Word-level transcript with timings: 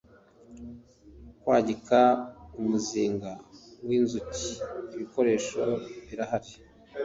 kwagika 1.41 1.99
umuzinga 2.59 3.31
w 3.85 3.89
inzuki 3.97 4.47
ibikoresho 4.93 5.63
birahari 6.07 6.53